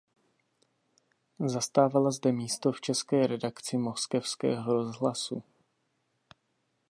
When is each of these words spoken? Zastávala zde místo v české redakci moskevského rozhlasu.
Zastávala 1.39 2.11
zde 2.11 2.31
místo 2.31 2.71
v 2.71 2.81
české 2.81 3.27
redakci 3.27 3.77
moskevského 3.77 4.73
rozhlasu. 4.73 5.43